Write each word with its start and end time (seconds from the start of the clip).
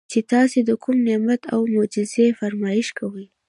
چې 0.11 0.19
تاسي 0.31 0.59
د 0.65 0.71
کوم 0.83 0.97
نعمت 1.07 1.41
او 1.53 1.61
معجزې 1.73 2.27
فرمائش 2.39 2.87
کوئ 2.99 3.25